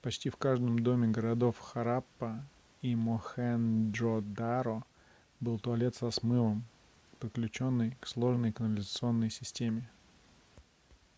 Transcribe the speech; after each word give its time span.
почти 0.00 0.30
в 0.30 0.36
каждом 0.38 0.78
доме 0.78 1.06
городов 1.08 1.58
хараппа 1.58 2.42
и 2.80 2.94
мохенджо-даро 2.94 4.82
был 5.40 5.58
туалет 5.58 5.94
со 5.94 6.10
смывом 6.10 6.64
подключённый 7.18 7.98
к 8.00 8.06
сложной 8.06 8.50
канализационной 8.50 9.28
системе 9.28 9.86